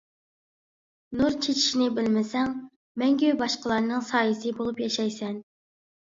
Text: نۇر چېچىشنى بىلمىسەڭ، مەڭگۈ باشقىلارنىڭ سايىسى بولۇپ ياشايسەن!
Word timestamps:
نۇر 1.19 1.35
چېچىشنى 1.45 1.89
بىلمىسەڭ، 1.99 2.55
مەڭگۈ 3.03 3.31
باشقىلارنىڭ 3.43 4.03
سايىسى 4.09 4.57
بولۇپ 4.63 4.83
ياشايسەن! 4.87 5.39